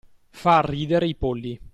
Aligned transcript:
Far 0.31 0.65
ridere 0.67 1.05
i 1.05 1.13
polli. 1.13 1.59